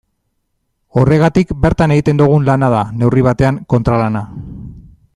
Horregatik 1.01 1.53
bertan 1.65 1.93
egiten 1.97 2.21
dugun 2.23 2.49
lana 2.49 2.73
da, 2.77 2.81
neurri 3.03 3.27
batean, 3.31 3.63
kontralana. 3.75 4.27